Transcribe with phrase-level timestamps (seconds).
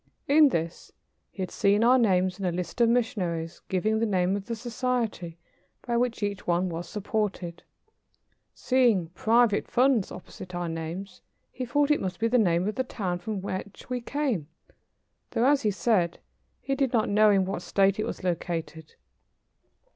[0.27, 0.91] In this
[1.29, 4.55] he had seen our names in a list of missionaries, giving the name of the
[4.55, 5.37] society
[5.85, 7.61] by which each was supported.
[8.55, 12.83] Seeing "Private Funds" opposite our names, he thought it must be the name of the
[12.83, 14.47] town from which we came,
[15.29, 16.17] though, as he said,
[16.61, 18.95] he did not know in what state it was located.